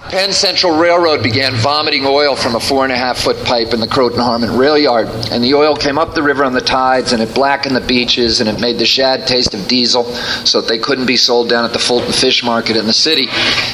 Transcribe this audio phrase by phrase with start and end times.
[0.00, 3.80] Penn Central Railroad began vomiting oil from a four and a half foot pipe in
[3.80, 7.12] the Croton Harmon rail yard, and the oil came up the river on the tides,
[7.12, 10.04] and it blackened the beaches, and it made the shad taste of diesel,
[10.46, 13.26] so that they couldn't be sold down at the Fulton Fish Market in the city.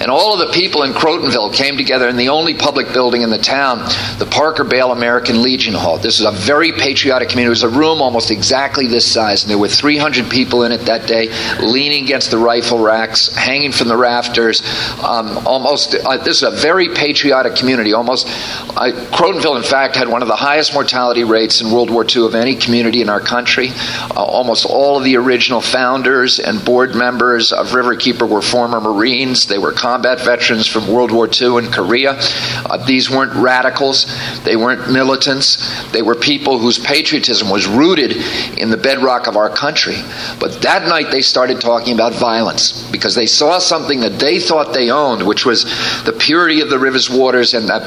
[0.00, 3.30] And all of the people in Crotonville came together in the only public building in
[3.30, 3.78] the town,
[4.18, 5.98] the Parker Bale American Legion Hall.
[5.98, 7.48] This was a very patriotic community.
[7.48, 10.82] It was a room almost exactly this size, and there were 300 people in it
[10.82, 11.28] that day,
[11.60, 14.62] leaning against the rifle racks, hanging from the rafters,
[15.02, 15.96] um, almost.
[16.10, 17.92] Uh, this is a very patriotic community.
[17.92, 22.04] Almost, uh, Crotonville, in fact, had one of the highest mortality rates in World War
[22.04, 23.68] II of any community in our country.
[23.70, 29.46] Uh, almost all of the original founders and board members of Riverkeeper were former Marines.
[29.46, 32.16] They were combat veterans from World War II and Korea.
[32.18, 34.06] Uh, these weren't radicals.
[34.42, 35.58] They weren't militants.
[35.92, 38.16] They were people whose patriotism was rooted
[38.58, 39.98] in the bedrock of our country.
[40.40, 44.72] But that night they started talking about violence because they saw something that they thought
[44.72, 45.66] they owned, which was
[46.04, 47.82] the purity of the river's waters and that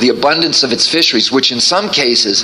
[0.00, 2.42] the abundance of its fisheries, which in some cases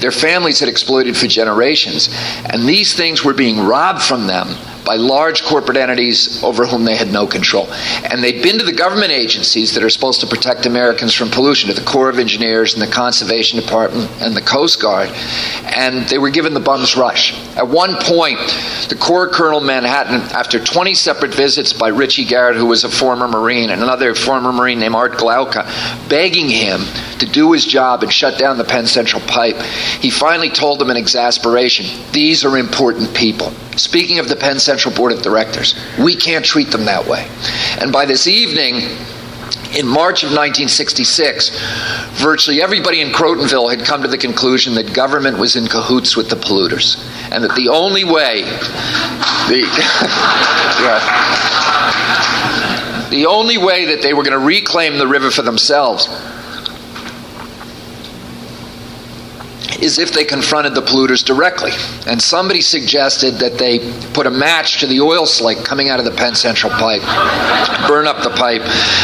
[0.00, 2.08] their families had exploited for generations.
[2.46, 4.48] And these things were being robbed from them
[4.84, 7.70] by large corporate entities over whom they had no control.
[8.10, 11.68] And they'd been to the government agencies that are supposed to protect Americans from pollution,
[11.68, 15.08] to the Corps of Engineers and the Conservation Department and the Coast Guard,
[15.64, 17.34] and they were given the bum's rush.
[17.56, 18.38] At one point,
[18.88, 23.28] the Corps Colonel Manhattan, after 20 separate visits by Richie Garrett, who was a former
[23.28, 25.64] Marine, and another former Marine named Art Glowka,
[26.08, 26.80] begging him
[27.18, 29.56] to do his job and shut down the Penn Central pipe,
[30.00, 33.52] he finally told them in exasperation, These are important people.
[33.76, 37.26] Speaking of the Penn Central Board of Directors, we can't treat them that way.
[37.80, 38.82] And by this evening,
[39.74, 41.50] in March of 1966,
[42.20, 46.28] virtually everybody in Crotonville had come to the conclusion that government was in cahoots with
[46.28, 46.98] the polluters,
[47.32, 48.42] and that the only way,
[49.48, 49.60] the,
[50.82, 51.00] yeah,
[53.08, 56.08] the only way that they were going to reclaim the river for themselves
[59.82, 61.72] is if they confronted the polluters directly.
[62.06, 63.80] And somebody suggested that they
[64.12, 67.02] put a match to the oil slick coming out of the Penn Central pipe,
[67.88, 68.62] burn up the pipe.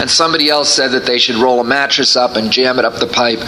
[0.00, 2.94] And somebody else said that they should roll a mattress up and jam it up
[2.94, 3.40] the pipe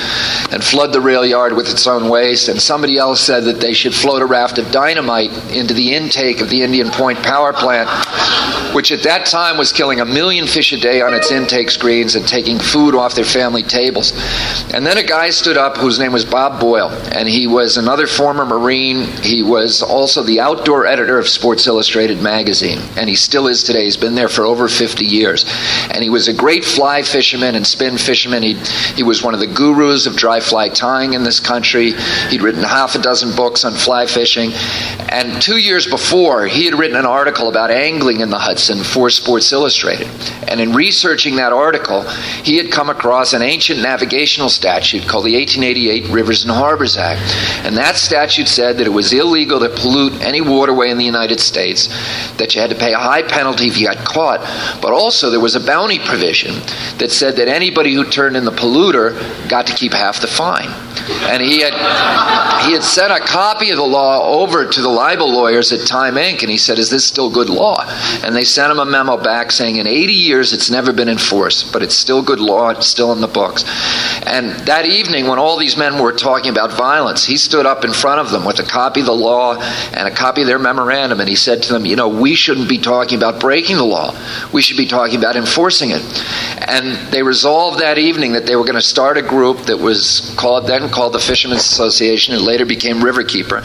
[0.52, 2.48] and flood the rail yard with its own waste.
[2.48, 6.40] And somebody else said that they should float a raft of dynamite into the intake
[6.40, 7.88] of the Indian Point power plant,
[8.74, 12.16] which at that time was killing a million fish a day on its intake screens
[12.16, 14.12] and taking food off their family tables.
[14.74, 18.06] And then a guy stood up whose name was Bob Boyle and he was another
[18.06, 19.04] former Marine.
[19.22, 23.84] He was also the outdoor editor of Sports Illustrated magazine, and he still is today.
[23.84, 25.44] He's been there for over 50 years.
[25.90, 28.42] And he was a great fly fisherman and spin fisherman.
[28.42, 28.54] He,
[28.94, 31.92] he was one of the gurus of dry fly tying in this country.
[32.30, 34.52] He'd written half a dozen books on fly fishing.
[35.10, 39.10] And two years before, he had written an article about angling in the Hudson for
[39.10, 40.08] Sports Illustrated.
[40.48, 42.02] And in researching that article,
[42.42, 47.76] he had come across an ancient navigational statute called the 1888 Rivers and Harbors And
[47.76, 51.88] that statute said that it was illegal to pollute any waterway in the United States,
[52.36, 54.40] that you had to pay a high penalty if you got caught,
[54.80, 56.54] but also there was a bounty provision
[56.98, 59.12] that said that anybody who turned in the polluter
[59.48, 60.70] got to keep half the fine.
[61.30, 61.74] And he had
[62.66, 66.14] he had sent a copy of the law over to the libel lawyers at Time
[66.14, 66.42] Inc.
[66.42, 67.84] and he said, "Is this still good law?"
[68.22, 71.72] And they sent him a memo back saying, "In 80 years, it's never been enforced,
[71.72, 72.68] but it's still good law.
[72.68, 73.64] It's still in the books."
[74.24, 77.92] And that evening, when all these men were talking about violence, he stood up in
[77.92, 81.20] front of them with a copy of the law and a copy of their memorandum,
[81.20, 84.14] and he said to them, "You know, we shouldn't be talking about breaking the law.
[84.52, 86.02] We should be talking about enforcing it."
[86.68, 90.32] And they resolved that evening that they were going to start a group that was
[90.36, 92.34] called then called the Fishermen's Association.
[92.34, 93.62] It later became Riverkeeper,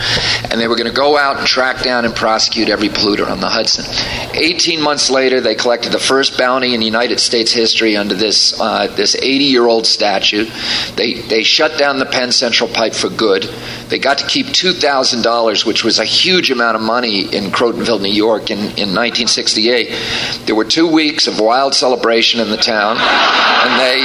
[0.51, 3.39] and they were going to go out and track down and prosecute every polluter on
[3.39, 3.85] the Hudson.
[4.33, 8.87] 18 months later, they collected the first bounty in United States history under this uh,
[8.95, 10.46] this 80 year old statute.
[10.95, 13.43] They they shut down the Penn Central pipe for good.
[13.89, 17.51] They got to keep two thousand dollars, which was a huge amount of money in
[17.51, 20.45] Crotonville, New York, in, in 1968.
[20.45, 24.01] There were two weeks of wild celebration in the town, and they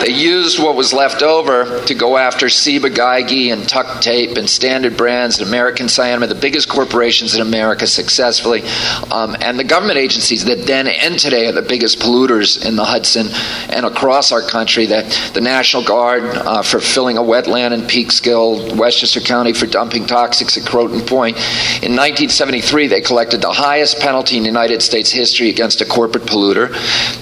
[0.00, 4.48] they used what was left over to go after Ciba Geigy and Tuck Tape and
[4.48, 8.62] Standard Brands and American Cyanamid, the biggest corporations in America, successfully,
[9.10, 12.84] um, and the government agencies that then and today are the biggest polluters in the
[12.84, 13.26] Hudson
[13.70, 14.86] and across our country.
[14.86, 20.04] That the National Guard uh, for filling a wetland in Peekskill, Westchester County for dumping
[20.04, 21.36] toxics at Croton Point.
[21.82, 26.68] In 1973, they collected the highest penalty in United States history against a corporate polluter.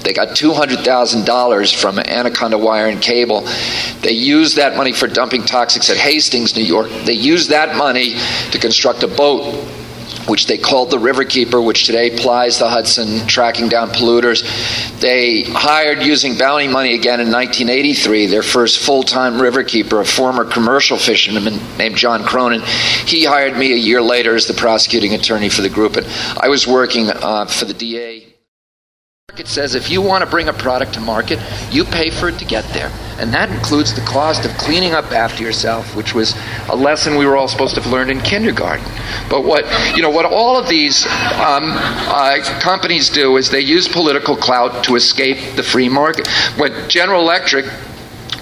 [0.03, 3.43] They got $200,000 from Anaconda Wire and Cable.
[4.03, 6.89] They used that money for dumping toxics at Hastings, New York.
[7.05, 8.17] They used that money
[8.53, 9.55] to construct a boat
[10.29, 14.43] which they called the Riverkeeper, which today plies the Hudson, tracking down polluters.
[15.01, 20.45] They hired, using bounty money again in 1983, their first full time Riverkeeper, a former
[20.45, 22.63] commercial fisherman named John Cronin.
[23.07, 26.07] He hired me a year later as the prosecuting attorney for the group, and
[26.39, 28.26] I was working uh, for the DA.
[29.39, 31.39] It says if you want to bring a product to market,
[31.71, 32.91] you pay for it to get there.
[33.19, 36.35] And that includes the cost of cleaning up after yourself, which was
[36.71, 38.87] a lesson we were all supposed to have learned in kindergarten.
[39.29, 43.89] But what you know, what all of these um, uh, companies do is they use
[43.89, 46.27] political clout to escape the free market.
[46.57, 47.67] When General Electric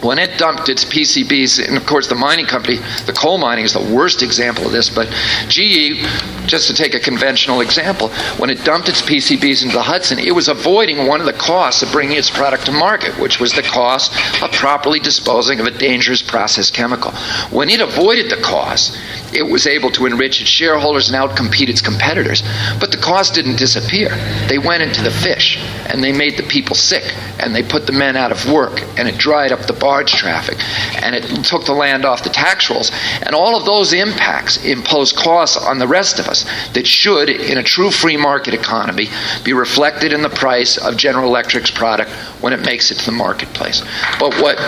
[0.04, 3.72] when it dumped its PCBs, and of course the mining company, the coal mining is
[3.72, 5.08] the worst example of this, but
[5.48, 6.04] GE,
[6.46, 10.34] just to take a conventional example, when it dumped its PCBs into the Hudson, it
[10.34, 13.62] was avoiding one of the costs of bringing its product to market, which was the
[13.62, 14.12] cost
[14.42, 17.12] of properly disposing of a dangerous process chemical.
[17.50, 18.98] When it avoided the cost,
[19.32, 22.42] it was able to enrich its shareholders and outcompete its competitors.
[22.78, 24.10] But the cost didn't disappear.
[24.48, 25.58] They went into the fish,
[25.88, 29.08] and they made the people sick, and they put the men out of work, and
[29.08, 30.58] it dried up the barge traffic,
[31.04, 32.90] and it took the land off the tax rolls.
[33.22, 37.58] And all of those impacts impose costs on the rest of us that should, in
[37.58, 39.06] a true free market economy,
[39.44, 42.10] be reflected in the price of General Electric's product
[42.40, 43.84] when it makes it to the marketplace.
[44.18, 44.58] But what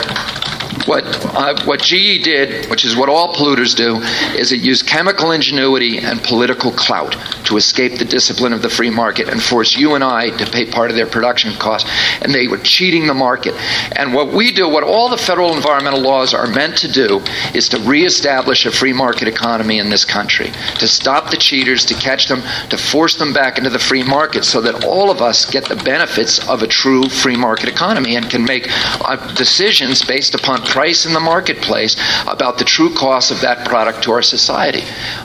[0.86, 1.04] what
[1.34, 3.96] uh, what GE did, which is what all polluters do,
[4.38, 8.90] is it used chemical ingenuity and political clout to escape the discipline of the free
[8.90, 11.90] market and force you and I to pay part of their production costs.
[12.22, 13.54] And they were cheating the market.
[13.96, 17.20] And what we do, what all the federal environmental laws are meant to do,
[17.54, 21.94] is to reestablish a free market economy in this country, to stop the cheaters, to
[21.94, 25.44] catch them, to force them back into the free market, so that all of us
[25.44, 28.66] get the benefits of a true free market economy and can make
[29.04, 31.96] uh, decisions based upon price in the marketplace
[32.26, 34.82] about the true cost of that product to our society.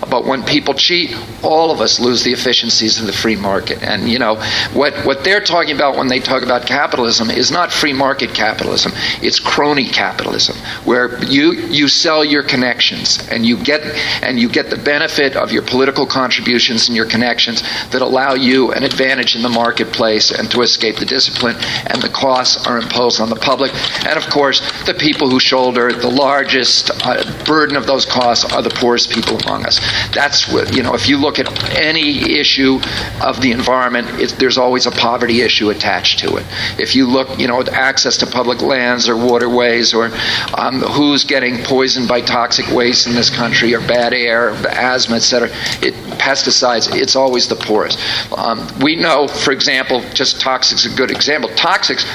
[0.10, 1.14] But when people cheat,
[1.44, 3.84] all of us lose the efficiencies of the free market.
[3.84, 4.36] And you know
[4.72, 8.94] what what they're talking about when they talk about capitalism is not free market capitalism.
[9.22, 10.56] It's crony capitalism,
[10.86, 13.82] where you you sell your connections and you get
[14.24, 18.72] and you get the benefit of your political contributions and your connections that allow you
[18.72, 21.58] an advantage in the marketplace and to escape the discipline
[21.88, 23.72] and the costs are imposed on the public
[24.06, 28.62] and of course the people who shoulder the largest uh, burden of those costs are
[28.62, 29.80] the poorest people among us.
[30.14, 31.48] That's what, you know, if you look at
[31.78, 32.80] any issue
[33.22, 34.08] of the environment,
[34.40, 36.46] there's always a poverty issue attached to it.
[36.80, 40.12] If you look, you know, at access to public lands or waterways or
[40.58, 45.50] um, who's getting poisoned by toxic waste in this country or bad air, asthma, etc.,
[45.82, 48.00] it, pesticides, it's always the poorest.
[48.38, 51.50] Um, we know, for example, just toxics is a good example.
[51.52, 52.06] Toxics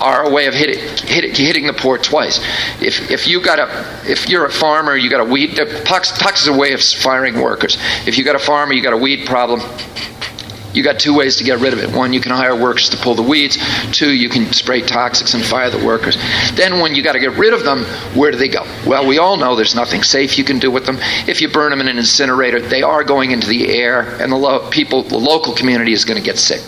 [0.00, 2.38] are a way of hitting, hitting, hitting the poor twice.
[2.80, 6.48] If, if you got a if you're a farmer, you got a weed tox, is
[6.48, 7.76] a way of firing workers.
[8.06, 9.60] If you got a farmer, you got a weed problem
[10.74, 11.90] you got two ways to get rid of it.
[11.90, 13.56] One, you can hire workers to pull the weeds.
[13.92, 16.16] Two, you can spray toxics and fire the workers.
[16.54, 17.84] Then, when you got to get rid of them,
[18.18, 18.66] where do they go?
[18.84, 20.98] Well, we all know there's nothing safe you can do with them.
[21.28, 24.36] If you burn them in an incinerator, they are going into the air, and the
[24.36, 26.60] lo- people, the local community, is going to get sick.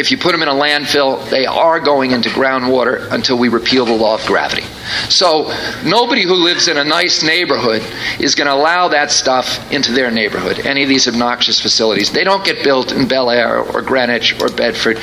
[0.00, 3.84] If you put them in a landfill, they are going into groundwater until we repeal
[3.84, 4.62] the law of gravity.
[5.10, 5.54] So
[5.84, 7.82] nobody who lives in a nice neighborhood
[8.18, 12.12] is going to allow that stuff into their neighborhood, any of these obnoxious facilities.
[12.12, 14.98] They don't get built in Bel Air or Greenwich or Bedford.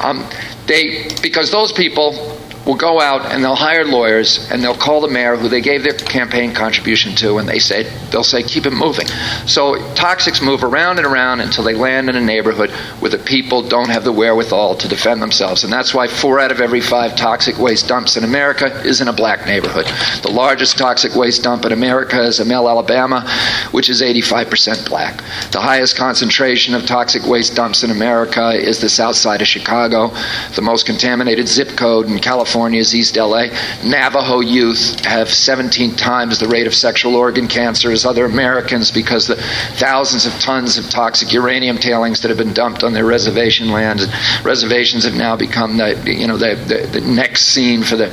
[0.00, 0.24] Um,
[0.68, 2.35] they, because those people
[2.66, 5.84] will go out and they'll hire lawyers and they'll call the mayor who they gave
[5.84, 9.06] their campaign contribution to and they say they'll say keep it moving.
[9.46, 13.62] So toxics move around and around until they land in a neighborhood where the people
[13.62, 15.62] don't have the wherewithal to defend themselves.
[15.62, 19.06] And that's why four out of every five toxic waste dumps in america is in
[19.06, 19.86] a black neighborhood.
[20.22, 23.26] The largest toxic waste dump in america is Emelle, alabama
[23.70, 25.18] which is 85% black.
[25.52, 30.08] The highest concentration of toxic waste dumps in america is the south side of chicago.
[30.56, 33.48] The most contaminated zip code in california California's East LA.
[33.84, 39.26] Navajo youth have 17 times the rate of sexual organ cancer as other Americans because
[39.26, 39.36] the
[39.76, 44.06] thousands of tons of toxic uranium tailings that have been dumped on their reservation lands.
[44.42, 48.08] Reservations have now become the you know the, the, the next scene for the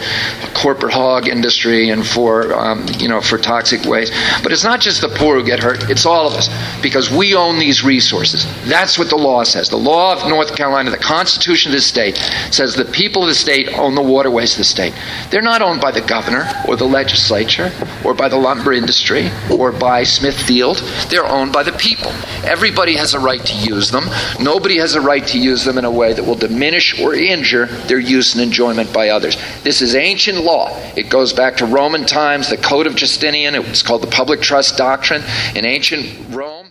[0.54, 4.12] corporate hog industry and for um, you know for toxic waste.
[4.44, 6.50] But it's not just the poor who get hurt; it's all of us
[6.82, 8.46] because we own these resources.
[8.66, 9.70] That's what the law says.
[9.70, 12.18] The law of North Carolina, the Constitution of the state,
[12.52, 14.94] says the people of the state own the water ways of the state.
[15.30, 17.72] They're not owned by the governor or the legislature
[18.04, 20.78] or by the lumber industry or by Smithfield.
[21.10, 22.12] They're owned by the people.
[22.44, 24.06] Everybody has a right to use them.
[24.40, 27.68] Nobody has a right to use them in a way that will diminish or injure
[27.88, 29.38] their use and enjoyment by others.
[29.64, 30.70] This is ancient law.
[30.96, 33.56] It goes back to Roman times, the Code of Justinian.
[33.56, 35.24] It was called the Public Trust Doctrine
[35.56, 36.63] in ancient Rome.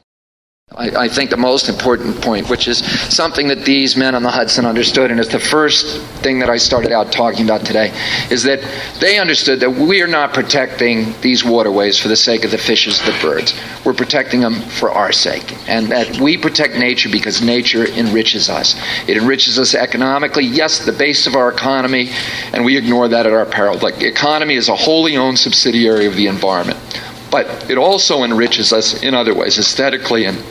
[0.75, 2.79] I, I, think the most important point, which is
[3.15, 6.57] something that these men on the Hudson understood, and it's the first thing that I
[6.57, 7.93] started out talking about today,
[8.31, 8.61] is that
[8.99, 13.01] they understood that we are not protecting these waterways for the sake of the fishes,
[13.01, 13.53] the birds.
[13.85, 18.75] We're protecting them for our sake, and that we protect nature because nature enriches us.
[19.07, 22.13] It enriches us economically, yes, the base of our economy,
[22.55, 23.77] and we ignore that at our peril.
[23.79, 26.79] Like the economy is a wholly owned subsidiary of the environment,
[27.31, 30.43] but it also enriches us in other ways, aesthetically and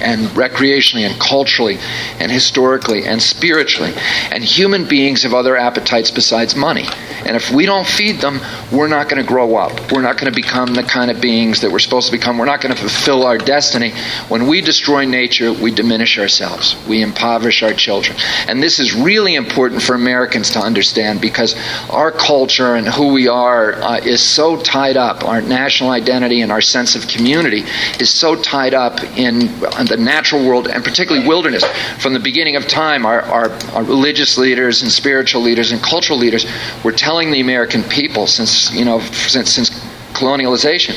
[0.00, 1.78] and recreationally and culturally
[2.18, 3.92] and historically and spiritually.
[4.30, 6.84] And human beings have other appetites besides money.
[7.26, 9.92] And if we don't feed them, we're not going to grow up.
[9.92, 12.38] We're not going to become the kind of beings that we're supposed to become.
[12.38, 13.92] We're not going to fulfill our destiny.
[14.28, 16.76] When we destroy nature, we diminish ourselves.
[16.86, 18.16] We impoverish our children.
[18.46, 21.54] And this is really important for Americans to understand because
[21.90, 25.24] our culture and who we are uh, is so tied up.
[25.24, 27.64] Our national identity and our sense of community
[28.00, 29.48] is so tied up in
[29.86, 31.64] the natural world and particularly wilderness.
[31.98, 36.18] From the beginning of time, our, our, our religious leaders and spiritual leaders and cultural
[36.18, 36.46] leaders
[36.84, 39.70] were telling the American people since, you know, since, since
[40.14, 40.94] colonialization,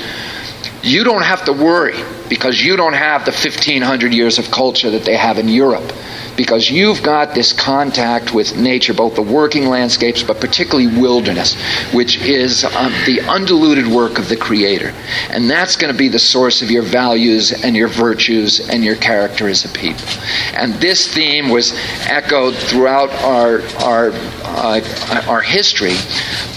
[0.88, 1.98] you don't have to worry
[2.30, 5.92] because you don't have the 1500 years of culture that they have in Europe
[6.38, 11.56] because you've got this contact with nature, both the working landscapes, but particularly wilderness,
[11.92, 14.94] which is um, the undiluted work of the Creator.
[15.32, 18.96] And that's going to be the source of your values and your virtues and your
[18.96, 20.06] character as a people.
[20.54, 21.74] And this theme was
[22.06, 24.12] echoed throughout our, our,
[24.58, 25.96] our history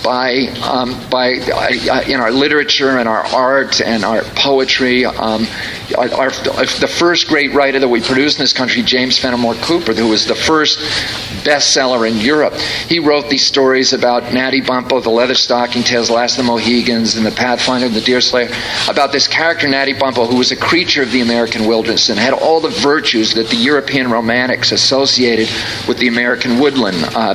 [0.03, 5.05] by, um, by uh, in our literature and our art and our poetry.
[5.05, 5.47] Um,
[5.99, 9.93] our, our, the first great writer that we produced in this country, James Fenimore Cooper,
[9.93, 10.79] who was the first
[11.45, 12.55] bestseller in Europe.
[12.55, 17.17] He wrote these stories about Natty Bumppo, the Leather Stocking Tales, Last of the Mohicans,
[17.17, 18.51] and the Pathfinder and the Deerslayer,
[18.89, 22.35] about this character, Natty Bumppo, who was a creature of the American wilderness and had
[22.35, 25.49] all the virtues that the European romantics associated
[25.89, 26.97] with the American woodland.
[27.15, 27.35] Uh,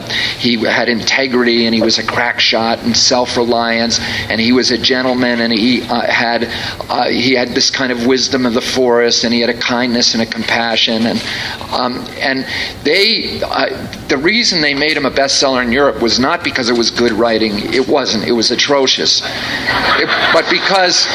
[0.56, 4.78] he had integrity and he was a crack shot and self-reliance and he was a
[4.78, 6.46] gentleman and he uh, had
[6.90, 10.14] uh, he had this kind of wisdom of the forest and he had a kindness
[10.14, 11.24] and a compassion and
[11.72, 12.46] um, and
[12.84, 13.68] they uh,
[14.08, 17.12] the reason they made him a bestseller in Europe was not because it was good
[17.12, 17.74] writing.
[17.74, 18.26] It wasn't.
[18.26, 19.22] It was atrocious.
[19.24, 21.08] It, but because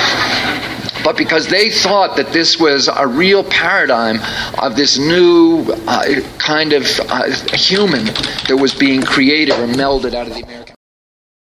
[1.05, 4.21] but because they thought that this was a real paradigm
[4.59, 8.05] of this new uh, kind of uh, human
[8.49, 10.75] that was being created or melded out of the American.